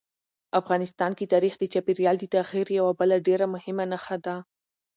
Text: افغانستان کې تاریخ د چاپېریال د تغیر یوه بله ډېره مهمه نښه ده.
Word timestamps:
افغانستان 0.59 1.11
کې 1.17 1.31
تاریخ 1.33 1.53
د 1.59 1.63
چاپېریال 1.73 2.15
د 2.19 2.25
تغیر 2.35 2.67
یوه 2.79 2.91
بله 2.99 3.15
ډېره 3.27 3.45
مهمه 3.55 3.85
نښه 3.91 4.17
ده. 4.25 4.35